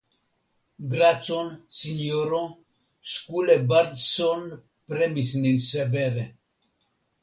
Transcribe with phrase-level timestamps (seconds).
[0.93, 1.51] Gracon,
[1.81, 2.41] sinjoro;
[3.13, 4.51] Skule Bardsson
[4.89, 6.31] premis nin severe!